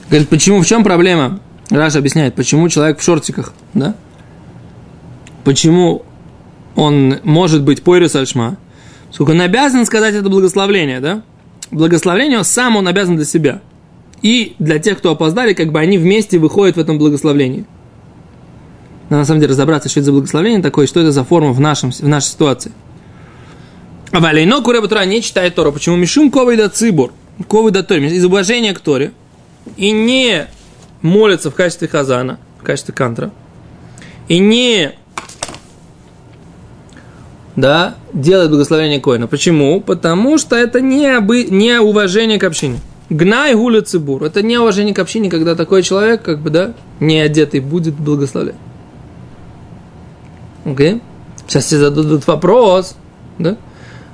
Говорит, 0.09 0.29
почему, 0.29 0.63
в 0.63 0.67
чем 0.67 0.85
проблема? 0.85 1.41
Раш 1.71 1.97
объясняет, 1.97 2.35
почему 2.35 2.69
человек 2.69 2.99
в 2.99 3.03
шортиках, 3.03 3.53
да? 3.75 3.95
Почему 5.45 6.03
он 6.77 7.19
может 7.25 7.63
быть 7.63 7.83
пойрис 7.83 8.15
альшма? 8.15 8.57
Сколько 9.13 9.31
он 9.33 9.41
обязан 9.41 9.85
сказать 9.87 10.15
это 10.15 10.29
благословление, 10.29 11.01
да? 11.01 11.23
Благословление 11.71 12.43
сам 12.45 12.77
он 12.77 12.89
обязан 12.89 13.17
для 13.17 13.25
себя. 13.25 13.61
И 14.23 14.57
для 14.59 14.79
тех, 14.79 14.99
кто 14.99 15.13
опоздали, 15.13 15.53
как 15.53 15.73
бы 15.73 15.79
они 15.79 15.99
вместе 15.99 16.39
выходят 16.39 16.77
в 16.77 16.81
этом 16.81 16.99
благословлении. 16.99 17.67
Надо 19.11 19.21
на 19.21 19.25
самом 19.25 19.41
деле 19.41 19.53
разобраться, 19.53 19.89
что 19.89 20.01
это 20.01 20.07
за 20.07 20.13
благословение 20.13 20.61
такое, 20.61 20.87
что 20.87 21.01
это 21.01 21.13
за 21.13 21.25
форма 21.25 21.53
в, 21.53 21.61
нашем, 21.61 21.93
в 21.93 22.09
нашей 22.09 22.27
ситуации. 22.27 22.73
А 24.11 24.21
Валейно 24.21 24.61
Куреба 24.63 25.05
не 25.05 25.23
читает 25.23 25.55
Тору. 25.55 25.73
Почему? 25.73 25.97
Мишум 25.97 26.31
ковый 26.31 26.57
да 26.57 26.69
цибур. 26.69 27.13
Ковый 27.47 27.73
да. 27.73 27.81
Из 27.81 28.25
уважения 28.25 28.73
к 28.75 28.81
Торе. 28.81 29.13
И 29.77 29.91
не 29.91 30.49
молится 31.03 31.51
в 31.51 31.55
качестве 31.55 31.89
хазана, 31.89 32.39
в 32.61 32.65
качестве 32.65 32.95
кантра, 32.95 33.31
и 34.29 34.39
не 34.39 34.95
да, 37.59 37.97
делает 38.13 38.51
благословение 38.51 39.01
коина. 39.01 39.27
Почему? 39.27 39.81
Потому 39.81 40.39
что 40.39 40.55
это 40.55 40.81
не, 40.81 41.07
обы, 41.07 41.45
не 41.45 41.81
уважение 41.81 42.39
к 42.39 42.45
общине. 42.45 42.79
Гнай 43.11 43.55
гуля 43.55 43.83
цибур. 43.83 44.23
Это 44.23 44.43
не 44.43 44.59
уважение 44.59 44.95
к 44.95 44.99
общине, 45.01 45.29
когда 45.29 45.57
такой 45.57 45.83
человек, 45.83 46.23
как 46.23 46.41
бы, 46.41 46.51
да, 46.51 46.75
не 47.01 47.19
одетый, 47.19 47.59
будет 47.59 47.95
благословлять. 47.95 48.55
Окей? 50.65 51.01
Сейчас 51.47 51.65
все 51.65 51.79
зададут 51.79 52.27
вопрос, 52.27 52.95
да? 53.39 53.57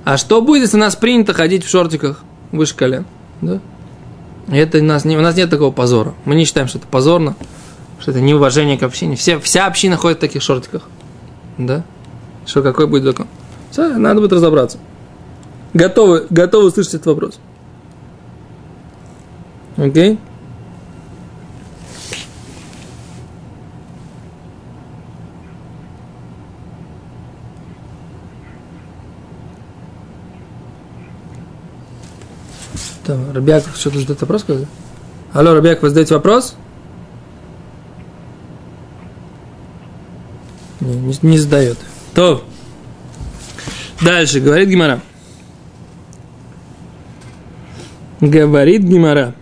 А 0.04 0.16
что 0.16 0.40
будет, 0.40 0.62
если 0.62 0.76
у 0.76 0.80
нас 0.80 0.96
принято 0.96 1.34
ходить 1.34 1.64
в 1.64 1.68
шортиках 1.68 2.22
выше 2.52 2.76
колен? 2.76 3.04
Да? 3.42 3.60
Это 4.48 4.78
у 4.78 4.82
нас, 4.82 5.04
не, 5.04 5.16
у 5.16 5.20
нас 5.20 5.36
нет 5.36 5.50
такого 5.50 5.70
позора. 5.70 6.14
Мы 6.24 6.34
не 6.34 6.44
считаем, 6.44 6.68
что 6.68 6.78
это 6.78 6.86
позорно, 6.86 7.34
что 7.98 8.10
это 8.10 8.20
неуважение 8.20 8.76
к 8.76 8.82
общине. 8.82 9.16
Все, 9.16 9.38
вся 9.38 9.66
община 9.66 9.96
ходит 9.96 10.18
в 10.18 10.20
таких 10.20 10.42
шортиках. 10.42 10.82
Да? 11.58 11.84
Что 12.46 12.62
какой 12.62 12.86
будет 12.86 13.04
закон? 13.04 13.26
Все, 13.70 13.96
надо 13.96 14.20
будет 14.20 14.32
разобраться. 14.32 14.78
Готовы, 15.72 16.26
готовы 16.30 16.66
услышать 16.66 16.94
этот 16.94 17.06
вопрос. 17.06 17.38
Окей? 19.76 20.14
Okay? 20.14 20.18
Там, 33.04 33.32
Рабиаков 33.32 33.76
что-то 33.76 33.98
задает 33.98 34.20
вопрос? 34.22 34.46
Алло, 35.32 35.54
Рабиак, 35.54 35.82
вы 35.82 35.88
задаете 35.90 36.14
вопрос? 36.14 36.56
Не, 40.80 40.94
не, 40.94 41.14
не 41.22 41.38
задает. 41.38 41.78
То. 42.14 42.44
Дальше, 44.00 44.40
говорит 44.40 44.68
Гимара. 44.68 45.00
Говорит 48.20 48.82
Гимара. 48.82 49.34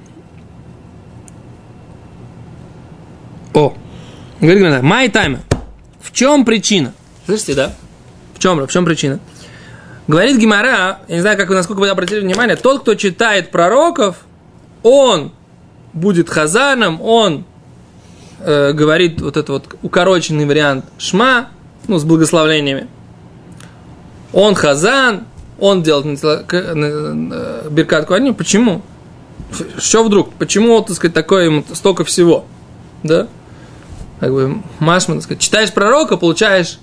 О, 3.55 3.75
говорит 4.41 4.59
Гимара. 4.61 4.83
Май 4.83 5.09
тайма. 5.09 5.41
В 6.01 6.11
чем 6.13 6.45
причина? 6.45 6.95
Слышите, 7.27 7.55
да? 7.55 7.75
В 8.35 8.39
чем, 8.41 8.59
в 8.67 8.71
чем 8.71 8.85
причина? 8.85 9.21
Говорит 10.09 10.39
Гимара, 10.39 10.99
я 11.07 11.15
не 11.15 11.21
знаю, 11.21 11.39
как 11.39 11.49
вы, 11.49 11.55
насколько 11.55 11.81
вы 11.81 11.89
обратили 11.89 12.21
внимание, 12.21 12.57
тот, 12.57 12.83
кто 12.83 12.95
читает 12.95 13.51
пророков, 13.51 14.17
он 14.83 15.33
будет 15.93 16.29
хазаном, 16.29 17.01
он 17.01 17.45
э, 18.41 18.73
говорит 18.73 19.21
вот 19.21 19.37
этот 19.37 19.49
вот 19.49 19.77
укороченный 19.83 20.45
вариант 20.45 20.87
шма, 20.99 21.51
ну, 21.87 21.99
с 21.99 22.05
благословлениями. 22.05 22.89
Он 24.33 24.55
хазан, 24.55 25.27
он 25.61 25.83
делает 25.83 26.21
Биркат 27.71 28.07
Куаним. 28.07 28.35
Почему? 28.35 28.83
Что 29.79 30.03
вдруг? 30.03 30.33
Почему, 30.35 30.81
так 30.81 30.97
сказать, 30.97 31.15
такое 31.15 31.63
столько 31.75 32.05
всего? 32.05 32.47
Да? 33.03 33.29
Как 34.19 34.33
бы, 34.33 34.63
Машма, 34.81 35.17
так 35.17 35.25
сказать, 35.25 35.41
читаешь 35.41 35.73
пророка, 35.73 36.17
получаешь 36.17 36.79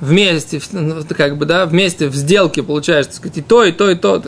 вместе, 0.00 0.60
ну, 0.72 1.02
как 1.16 1.36
бы, 1.36 1.46
да, 1.46 1.66
вместе 1.66 2.08
в 2.08 2.14
сделке 2.14 2.62
получаешь, 2.62 3.06
так 3.06 3.14
сказать, 3.14 3.38
и 3.38 3.42
то, 3.42 3.64
и 3.64 3.72
то, 3.72 3.90
и 3.90 3.94
то. 3.94 4.22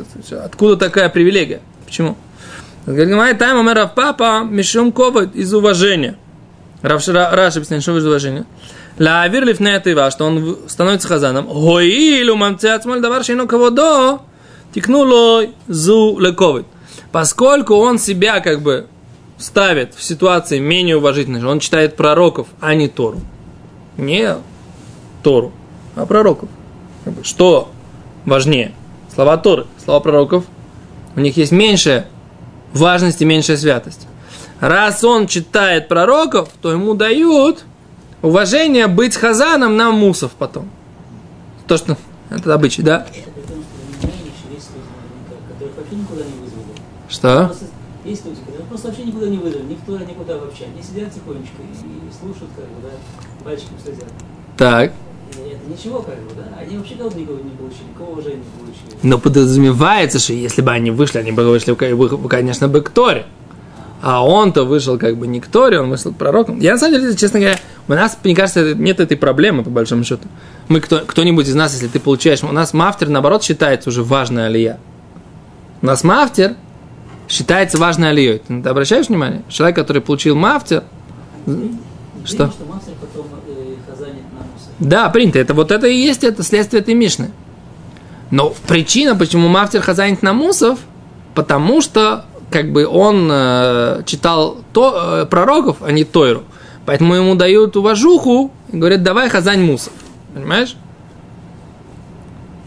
Откуда 0.44 0.76
такая 0.76 1.08
привилегия? 1.08 1.60
Почему? 1.84 2.16
Говорит, 2.86 3.38
там 3.38 3.68
Раф 3.68 3.94
папа 3.94 4.42
Мишум 4.48 4.92
Ковод 4.92 5.34
из 5.34 5.52
уважения. 5.52 6.16
Раш 6.82 7.08
объясняет, 7.08 7.82
что 7.82 7.96
из 7.96 8.06
уважения. 8.06 8.46
Лавир 8.98 9.44
лифнея 9.44 9.80
что 10.10 10.24
он 10.24 10.58
становится 10.66 11.08
хазаном. 11.08 11.46
Гоилу 11.46 12.36
мамцеат 12.36 12.82
смоль 12.82 13.00
давар 13.00 13.24
шейно 13.24 13.46
кого 13.46 13.70
тикнуло 14.74 15.46
зу 15.68 16.18
лековит. 16.18 16.66
Поскольку 17.12 17.74
он 17.74 17.98
себя 17.98 18.40
как 18.40 18.62
бы 18.62 18.86
ставит 19.38 19.94
в 19.94 20.02
ситуации 20.02 20.58
менее 20.58 20.96
уважительной, 20.96 21.44
он 21.44 21.60
читает 21.60 21.96
пророков, 21.96 22.48
а 22.60 22.74
не 22.74 22.88
Тору. 22.88 23.20
Не 23.96 24.36
Тору, 25.22 25.52
а 25.96 26.06
пророков. 26.06 26.48
Что 27.22 27.70
важнее? 28.24 28.72
Слова 29.12 29.36
Торы, 29.36 29.66
слова 29.82 30.00
пророков, 30.00 30.44
у 31.16 31.20
них 31.20 31.36
есть 31.36 31.52
меньшая 31.52 32.06
важность 32.72 33.20
и 33.22 33.24
меньшая 33.24 33.56
святость. 33.56 34.06
Раз 34.60 35.02
он 35.04 35.26
читает 35.26 35.88
пророков, 35.88 36.50
то 36.60 36.70
ему 36.70 36.94
дают 36.94 37.64
уважение 38.22 38.86
быть 38.86 39.16
хазаном 39.16 39.76
на 39.76 39.90
мусов 39.90 40.32
потом. 40.38 40.70
То, 41.66 41.76
что 41.76 41.96
это 42.30 42.54
обычай, 42.54 42.82
да? 42.82 43.06
Что 47.08 47.52
есть 48.04 48.24
люди, 48.24 48.40
которые 48.40 48.66
просто 48.66 48.88
вообще 48.88 49.04
никуда 49.04 49.26
не 49.28 49.38
вызвали, 49.38 49.64
никто 49.64 49.98
никуда 49.98 50.38
вообще. 50.38 50.64
Они 50.64 50.82
сидят 50.82 51.12
тихонечко 51.12 51.62
и 51.62 52.12
слушают, 52.18 52.50
как 52.56 52.64
бы, 52.64 52.82
да, 52.82 53.44
пальчиком 53.44 53.76
следят. 53.82 54.08
Так. 54.56 54.92
Ничего, 55.70 56.00
как 56.02 56.14
бы, 56.16 56.34
да. 56.36 56.58
Они 56.60 56.76
вообще 56.76 56.94
никого 56.94 57.10
никого 57.10 57.38
не 57.38 57.50
получили, 57.50 57.84
никакого 57.88 58.10
уважения 58.12 58.36
не 58.36 58.60
получили. 58.64 58.98
Но 59.02 59.18
подразумевается, 59.18 60.18
что 60.18 60.32
если 60.32 60.62
бы 60.62 60.70
они 60.72 60.90
вышли, 60.90 61.18
они 61.18 61.32
бы 61.32 61.44
вышли, 61.48 61.72
вы- 61.72 62.28
конечно, 62.28 62.68
бы 62.68 62.80
к 62.80 62.90
Торе. 62.90 63.26
А 64.02 64.26
он-то 64.26 64.64
вышел 64.64 64.98
как 64.98 65.16
бы 65.18 65.26
не 65.26 65.40
к 65.40 65.46
Торе, 65.46 65.78
он 65.78 65.90
вышел 65.90 66.12
к 66.12 66.16
пророкам. 66.16 66.58
Я 66.58 66.72
на 66.72 66.78
самом 66.78 67.00
деле, 67.00 67.14
честно 67.14 67.38
говоря, 67.38 67.58
у 67.86 67.92
нас, 67.92 68.16
мне 68.24 68.34
кажется, 68.34 68.74
нет 68.74 68.98
этой 68.98 69.16
проблемы, 69.16 69.62
по 69.62 69.68
большому 69.70 70.04
счету. 70.04 70.26
Мы, 70.68 70.80
кто, 70.80 71.00
кто-нибудь 71.00 71.46
из 71.46 71.54
нас, 71.54 71.74
если 71.74 71.88
ты 71.88 72.00
получаешь, 72.00 72.42
у 72.42 72.46
нас 72.50 72.72
мафтер, 72.72 73.08
наоборот, 73.10 73.42
считается 73.42 73.90
уже 73.90 74.02
важная 74.02 74.46
алия. 74.46 74.78
У 75.82 75.86
нас 75.86 76.02
мафтер 76.02 76.56
считается 77.28 77.76
важной 77.78 78.10
алией. 78.10 78.38
Ты 78.38 78.68
обращаешь 78.68 79.08
внимание? 79.08 79.42
Человек, 79.48 79.76
который 79.76 80.00
получил 80.02 80.34
мафтер, 80.34 80.84
Что? 82.24 82.48
Что 82.48 82.64
мастер 82.66 82.92
потом 83.00 83.26
э, 83.48 83.74
хазанит 83.88 84.22
на 84.32 84.40
мусор. 84.40 84.69
Да, 84.80 85.08
принято. 85.10 85.38
Это 85.38 85.54
вот 85.54 85.70
это 85.70 85.86
и 85.86 85.94
есть 85.94 86.24
это 86.24 86.42
следствие 86.42 86.80
этой 86.80 86.94
Мишны. 86.94 87.30
Но 88.30 88.54
причина, 88.66 89.14
почему 89.14 89.48
Мафтер 89.48 89.82
хазанит 89.82 90.22
на 90.22 90.32
мусов, 90.32 90.78
потому 91.34 91.80
что 91.80 92.24
как 92.50 92.72
бы 92.72 92.86
он 92.86 93.28
э, 93.30 94.02
читал 94.06 94.58
то, 94.72 95.20
э, 95.22 95.26
пророков, 95.26 95.78
а 95.82 95.92
не 95.92 96.04
Тойру. 96.04 96.42
Поэтому 96.86 97.14
ему 97.14 97.34
дают 97.34 97.76
уважуху 97.76 98.50
и 98.72 98.76
говорят, 98.76 99.02
давай 99.02 99.28
хазань 99.28 99.62
мусов. 99.62 99.92
Понимаешь? 100.34 100.74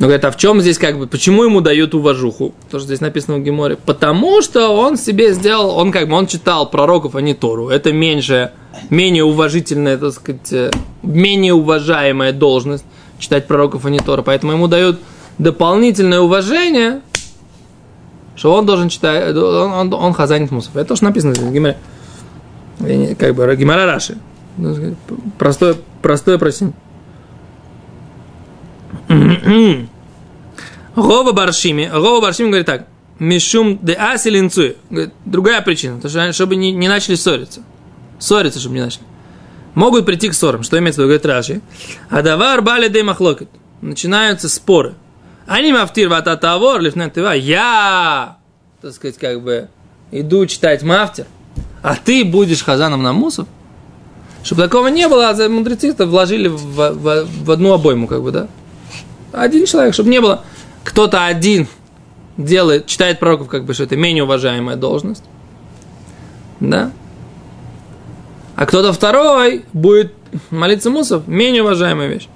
Но 0.03 0.07
говорят, 0.07 0.25
а 0.25 0.31
в 0.31 0.35
чем 0.35 0.59
здесь 0.59 0.77
как 0.77 0.99
бы, 0.99 1.07
почему 1.07 1.45
ему 1.45 1.61
дают 1.61 1.95
уважуху? 1.95 2.53
То, 2.69 2.79
что 2.79 2.87
здесь 2.87 2.99
написано 2.99 3.37
в 3.37 3.41
Геморе. 3.41 3.77
Потому 3.77 4.41
что 4.41 4.67
он 4.67 4.97
себе 4.97 5.31
сделал, 5.31 5.77
он 5.77 5.93
как 5.93 6.09
бы, 6.09 6.15
он 6.15 6.27
читал 6.27 6.69
пророков, 6.69 7.15
а 7.15 7.21
не 7.21 7.33
Тору. 7.33 7.69
Это 7.69 7.93
меньше, 7.93 8.51
менее 8.89 9.23
уважительная, 9.23 9.97
так 9.97 10.11
сказать, 10.11 10.51
э, 10.51 10.71
менее 11.03 11.53
уважаемая 11.53 12.33
должность 12.33 12.83
читать 13.17 13.47
пророков, 13.47 13.85
а 13.85 13.89
не 13.89 13.99
Тору. 13.99 14.23
Поэтому 14.23 14.51
ему 14.51 14.67
дают 14.67 14.99
дополнительное 15.37 16.19
уважение, 16.19 16.99
что 18.35 18.53
он 18.53 18.65
должен 18.65 18.89
читать, 18.89 19.33
он, 19.33 19.71
он, 19.71 19.93
он 19.93 20.13
хазанит 20.13 20.51
мусов. 20.51 20.75
Это 20.75 20.89
то, 20.89 20.95
что 20.97 21.05
написано 21.05 21.33
здесь 21.33 21.47
в 21.47 21.53
Геморе. 21.53 21.77
Как 23.17 23.35
бы, 23.35 23.55
Гемора 23.55 23.85
Раши. 23.85 24.17
Ну, 24.57 24.97
Простое, 25.37 25.77
простое 26.01 26.37
просим. 26.37 26.73
Рова 30.95 31.31
Баршими. 31.31 31.89
Рова 31.93 32.21
Баршими 32.21 32.47
говорит 32.47 32.65
так. 32.65 32.87
Мишум 33.19 33.79
де 33.81 33.93
асилинцуй. 33.93 34.77
Другая 35.25 35.61
причина. 35.61 35.99
То, 36.01 36.09
что 36.09 36.31
чтобы 36.33 36.55
не, 36.55 36.71
не 36.71 36.87
начали 36.87 37.15
ссориться. 37.15 37.61
Ссориться, 38.19 38.59
чтобы 38.59 38.75
не 38.75 38.81
начали. 38.81 39.03
Могут 39.75 40.05
прийти 40.05 40.29
к 40.29 40.33
ссорам. 40.33 40.63
Что 40.63 40.77
имеется 40.79 41.01
в 41.01 41.05
виду? 41.05 41.07
Говорит 41.19 41.25
Раши. 41.25 41.61
Адавар 42.09 42.61
бали 42.61 42.87
де 42.89 43.03
махлокет. 43.03 43.49
Начинаются 43.81 44.49
споры. 44.49 44.93
Они 45.47 45.73
мафтир 45.73 46.09
вататавор 46.09 46.79
лифнатыва. 46.81 47.31
Я, 47.33 48.37
так 48.81 48.93
сказать, 48.93 49.17
как 49.17 49.41
бы 49.41 49.67
иду 50.11 50.45
читать 50.45 50.83
мафтир, 50.83 51.25
а 51.81 51.95
ты 51.95 52.23
будешь 52.23 52.63
хазаном 52.63 53.03
на 53.03 53.13
мусов. 53.13 53.47
Чтобы 54.43 54.61
такого 54.61 54.87
не 54.87 55.07
было, 55.07 55.29
а 55.29 55.49
мудрецы 55.49 55.89
это 55.89 56.05
вложили 56.05 56.47
в, 56.47 56.57
в- 56.57 57.25
в 57.45 57.51
одну 57.51 57.73
обойму, 57.73 58.07
как 58.07 58.21
бы, 58.23 58.31
да? 58.31 58.47
Один 59.31 59.65
человек, 59.65 59.93
чтобы 59.93 60.09
не 60.09 60.21
было. 60.21 60.43
Кто-то 60.83 61.25
один 61.25 61.67
делает, 62.37 62.87
читает 62.87 63.19
пророков, 63.19 63.47
как 63.47 63.65
бы, 63.65 63.73
что 63.73 63.83
это 63.83 63.95
менее 63.95 64.23
уважаемая 64.23 64.75
должность. 64.75 65.23
Да? 66.59 66.91
А 68.55 68.65
кто-то 68.65 68.93
второй 68.93 69.65
будет 69.73 70.13
молиться 70.49 70.89
мусов, 70.89 71.27
менее 71.27 71.63
уважаемая 71.63 72.07
вещь. 72.07 72.27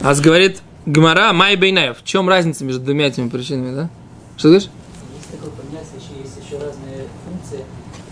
А 0.00 0.14
говорит 0.14 0.60
Гмара 0.86 1.32
Май 1.32 1.56
Бейнаев. 1.56 1.98
В 1.98 2.04
чем 2.04 2.28
разница 2.28 2.64
между 2.64 2.82
двумя 2.82 3.06
этими 3.06 3.28
причинами, 3.28 3.74
да? 3.74 3.90
Что 4.36 4.42
ты 4.42 4.48
говоришь? 4.48 4.68
Есть 5.16 5.30
такое 5.30 5.50
понятие, 5.50 5.88
еще 5.96 6.22
есть 6.22 6.36
еще 6.44 6.58
разные 6.58 7.06
функции. 7.24 7.64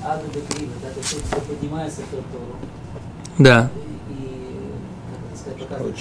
Ада 0.05 0.23
де 0.35 0.41
крива, 0.41 0.73
да, 0.83 0.89
то 0.89 0.99
есть 0.99 1.27
кто 1.31 1.41
поднимается 1.41 2.01
к 2.03 2.11
Тору 2.11 2.25
Да. 3.39 3.71
и, 4.09 4.73
как 5.13 5.31
это 5.31 5.39
сказать, 5.39 5.59
показывает 5.61 5.97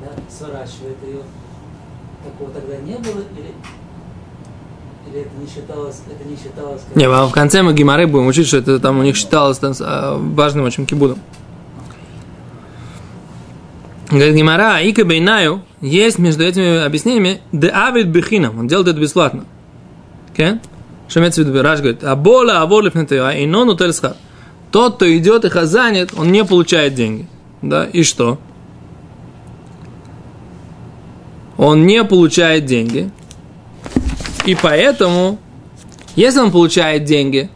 да, 0.00 0.22
сворачивает 0.30 0.96
ее. 1.04 1.22
Такого 2.24 2.50
тогда 2.50 2.76
не 2.76 2.96
было, 2.96 3.22
или, 3.36 3.52
или 5.08 5.20
это 5.22 5.30
не 5.40 5.46
считалось, 5.46 6.00
это 6.08 6.28
не 6.28 6.36
считалось 6.36 6.82
как... 6.86 6.96
Не, 6.96 7.04
а 7.04 7.26
в 7.26 7.32
конце 7.32 7.62
мы 7.62 7.72
Гимары 7.74 8.06
будем 8.06 8.26
учить, 8.26 8.46
что 8.46 8.58
это 8.58 8.78
там 8.78 8.98
у 8.98 9.02
них 9.02 9.16
считалось 9.16 9.58
там, 9.58 9.72
а, 9.80 10.16
важным 10.16 10.64
очень 10.64 10.86
кибудом. 10.86 11.18
Говорит 14.10 14.36
Гимара, 14.36 14.78
Ика 14.82 15.04
Бейнаю, 15.04 15.62
есть 15.80 16.18
между 16.18 16.44
этими 16.44 16.84
объяснениями 16.84 17.40
де 17.50 17.68
авид 17.68 18.08
бехинам, 18.08 18.58
он 18.58 18.68
делает 18.68 18.88
это 18.88 19.00
бесплатно. 19.00 19.44
Okay? 20.34 20.60
Что 21.08 21.20
имеется 21.20 21.42
в 21.42 21.46
виду? 21.46 21.62
Раш 21.62 21.80
говорит, 21.80 22.04
а 22.04 22.16
бола 22.16 22.80
лифнетева, 22.82 23.34
и 23.34 23.46
нон. 23.46 23.76
Тот, 24.70 24.96
кто 24.96 25.16
идет 25.16 25.44
и 25.44 25.50
хазанит, 25.50 26.12
он 26.16 26.32
не 26.32 26.44
получает 26.44 26.94
деньги. 26.94 27.26
Да, 27.60 27.84
и 27.84 28.02
что? 28.02 28.38
Он 31.62 31.86
не 31.86 32.02
получает 32.02 32.66
деньги. 32.66 33.08
И 34.46 34.56
поэтому, 34.56 35.38
если 36.16 36.40
он 36.40 36.50
получает 36.50 37.04
деньги, 37.04 37.50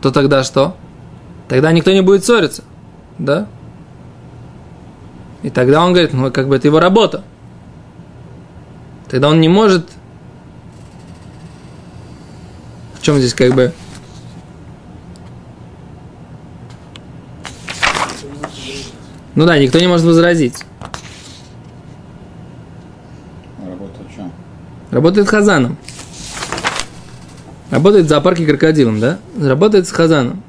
то 0.00 0.12
тогда 0.12 0.44
что? 0.44 0.76
Тогда 1.48 1.72
никто 1.72 1.90
не 1.90 2.02
будет 2.02 2.24
ссориться. 2.24 2.62
Да? 3.18 3.48
И 5.42 5.50
тогда 5.50 5.84
он 5.84 5.92
говорит, 5.92 6.12
ну, 6.12 6.30
как 6.30 6.46
бы 6.46 6.54
это 6.54 6.68
его 6.68 6.78
работа. 6.78 7.24
Тогда 9.10 9.28
он 9.28 9.40
не 9.40 9.48
может... 9.48 9.90
В 12.94 13.02
чем 13.02 13.18
здесь 13.18 13.34
как 13.34 13.54
бы... 13.56 13.72
Ну 19.34 19.46
да, 19.46 19.58
никто 19.58 19.80
не 19.80 19.88
может 19.88 20.06
возразить. 20.06 20.64
Работа 23.64 24.00
в 24.08 24.14
чем? 24.14 24.32
Работает 24.90 25.28
хазаном. 25.28 25.76
Работает 27.70 28.06
в 28.06 28.08
зоопарке 28.08 28.46
крокодилом, 28.46 29.00
да? 29.00 29.18
Работает 29.40 29.86
с 29.86 29.92
хазаном. 29.92 30.42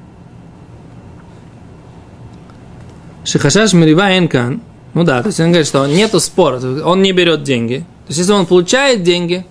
Шихашаш 3.25 3.73
Мирива 3.73 4.17
Энкан. 4.17 4.61
Ну 4.93 5.03
да, 5.03 5.21
то 5.21 5.27
есть 5.27 5.39
он 5.39 5.47
говорит, 5.47 5.67
что 5.67 5.85
нету 5.85 6.19
спора, 6.19 6.59
он 6.83 7.01
не 7.01 7.11
берет 7.11 7.43
деньги. 7.43 7.79
То 8.05 8.09
есть 8.09 8.19
если 8.19 8.33
он 8.33 8.47
получает 8.47 9.03
деньги, 9.03 9.45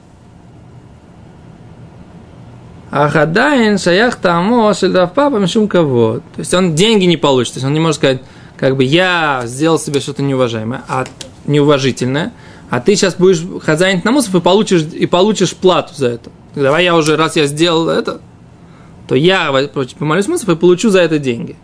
Ахадаин 2.90 3.78
шаях 3.78 4.16
тамо 4.16 4.72
шельдавпапа 4.72 5.36
мишум 5.36 5.68
кого. 5.68 6.18
То 6.18 6.38
есть 6.38 6.54
он 6.54 6.74
деньги 6.74 7.04
не 7.04 7.16
получит. 7.16 7.54
То 7.54 7.58
есть 7.58 7.66
он 7.66 7.74
не 7.74 7.80
может 7.80 7.96
сказать, 7.96 8.22
как 8.56 8.76
бы 8.76 8.84
я 8.84 9.42
сделал 9.44 9.78
себе 9.78 10.00
что-то 10.00 10.22
неуважаемое, 10.22 10.82
а 10.88 11.04
неуважительное, 11.46 12.32
а 12.70 12.80
ты 12.80 12.96
сейчас 12.96 13.14
будешь 13.14 13.42
хозяин 13.62 14.00
на 14.04 14.12
мусов 14.12 14.34
и 14.34 14.40
получишь, 14.40 14.82
и 14.92 15.06
получишь 15.06 15.54
плату 15.54 15.94
за 15.94 16.08
это. 16.08 16.30
Давай 16.54 16.84
я 16.84 16.94
уже, 16.96 17.16
раз 17.16 17.36
я 17.36 17.46
сделал 17.46 17.88
это, 17.88 18.20
то 19.06 19.14
я 19.14 19.50
помолюсь 19.98 20.28
мусов 20.28 20.48
и 20.48 20.56
получу 20.56 20.90
за 20.90 21.00
это 21.00 21.18
деньги. 21.18 21.56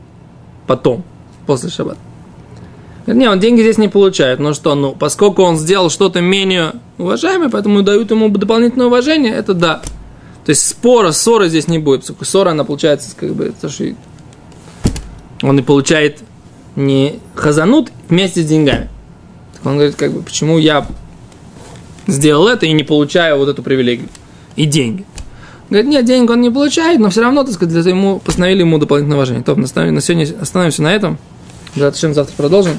Потом, 0.67 1.05
после 1.47 1.69
шаббата. 1.69 1.99
Не, 3.07 3.29
он 3.29 3.39
деньги 3.39 3.61
здесь 3.61 3.77
не 3.77 3.89
получает. 3.89 4.39
Ну 4.39 4.55
что, 4.55 4.75
ну, 4.75 4.93
поскольку 4.93 5.43
он 5.43 5.59
сделал 5.59 5.91
что-то 5.91 6.23
менее 6.23 6.73
уважаемое, 6.97 7.51
поэтому 7.51 7.83
дают 7.83 8.11
ему 8.11 8.31
дополнительное 8.31 8.87
уважение, 8.87 9.35
это 9.35 9.53
да. 9.53 9.83
То 10.47 10.51
есть 10.51 10.67
спора, 10.67 11.13
ссоры 11.13 11.49
здесь 11.49 11.69
не 11.69 11.79
будет. 11.79 12.11
Ссора, 12.23 12.51
она 12.51 12.65
получается, 12.65 13.15
как 13.15 13.35
бы, 13.35 13.53
то, 13.61 13.69
что 13.69 13.95
он 15.43 15.59
и 15.59 15.63
получает 15.63 16.21
не 16.77 17.21
хазанут 17.35 17.93
вместе 18.09 18.43
с 18.43 18.47
деньгами. 18.47 18.89
Он 19.65 19.77
говорит, 19.77 19.97
как 19.97 20.13
бы, 20.13 20.23
почему 20.23 20.59
я 20.59 20.87
сделал 22.07 22.49
это 22.49 22.67
и 22.67 22.73
не 22.73 22.85
получаю 22.85 23.39
вот 23.39 23.49
эту 23.49 23.63
привилегию 23.63 24.09
и 24.57 24.67
деньги. 24.67 25.05
Говорит, 25.71 25.91
нет, 25.91 26.05
денег 26.05 26.31
он 26.31 26.41
не 26.43 26.51
получает, 26.51 27.01
но 27.01 27.09
все 27.09 27.23
равно, 27.23 27.43
так 27.43 27.55
сказать, 27.55 27.73
для 27.73 27.91
ему 27.91 28.19
постановили 28.19 28.61
ему 28.61 28.79
дополнительное 28.79 29.17
уважение. 29.17 29.43
То, 29.43 29.57
на 29.57 29.67
сегодня 29.67 30.27
остановимся 30.41 30.83
на 30.83 30.93
этом. 30.93 31.19
Да, 31.75 31.91
завтра 31.91 32.35
продолжим. 32.37 32.79